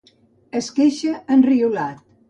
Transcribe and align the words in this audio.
Es 0.61 0.69
queixa, 0.79 1.15
enriolat—. 1.37 2.05